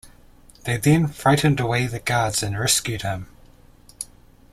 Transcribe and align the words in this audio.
They 0.63 0.77
then 0.77 1.09
frightened 1.09 1.59
away 1.59 1.85
the 1.85 1.99
guards 1.99 2.41
and 2.41 2.57
rescued 2.57 3.03
him. 3.03 3.27